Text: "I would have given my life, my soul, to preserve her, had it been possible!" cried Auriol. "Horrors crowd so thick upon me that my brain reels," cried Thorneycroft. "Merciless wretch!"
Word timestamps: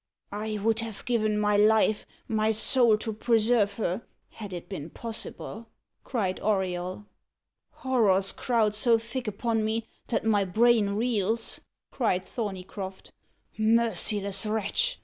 "I 0.31 0.57
would 0.57 0.79
have 0.79 1.05
given 1.05 1.37
my 1.37 1.57
life, 1.57 2.07
my 2.27 2.51
soul, 2.53 2.97
to 2.97 3.13
preserve 3.13 3.73
her, 3.75 4.01
had 4.29 4.51
it 4.51 4.67
been 4.67 4.89
possible!" 4.89 5.67
cried 6.03 6.39
Auriol. 6.39 7.05
"Horrors 7.69 8.31
crowd 8.31 8.73
so 8.73 8.97
thick 8.97 9.27
upon 9.27 9.63
me 9.63 9.85
that 10.07 10.25
my 10.25 10.43
brain 10.43 10.89
reels," 10.95 11.61
cried 11.91 12.25
Thorneycroft. 12.25 13.11
"Merciless 13.59 14.43
wretch!" 14.47 14.99